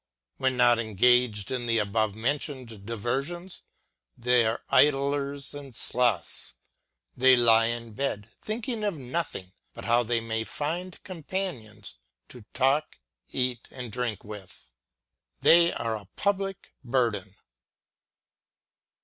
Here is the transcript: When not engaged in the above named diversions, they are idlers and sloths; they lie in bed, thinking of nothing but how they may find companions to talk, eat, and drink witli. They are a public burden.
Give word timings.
When 0.37 0.57
not 0.57 0.79
engaged 0.79 1.51
in 1.51 1.67
the 1.67 1.77
above 1.77 2.15
named 2.15 2.87
diversions, 2.87 3.61
they 4.17 4.47
are 4.47 4.63
idlers 4.69 5.53
and 5.53 5.75
sloths; 5.75 6.55
they 7.15 7.35
lie 7.35 7.67
in 7.67 7.93
bed, 7.93 8.27
thinking 8.41 8.83
of 8.83 8.97
nothing 8.97 9.51
but 9.75 9.85
how 9.85 10.01
they 10.01 10.19
may 10.19 10.43
find 10.43 11.03
companions 11.03 11.97
to 12.29 12.43
talk, 12.51 12.97
eat, 13.29 13.67
and 13.69 13.91
drink 13.91 14.21
witli. 14.21 14.69
They 15.41 15.71
are 15.71 15.95
a 15.95 16.05
public 16.15 16.73
burden. 16.83 17.35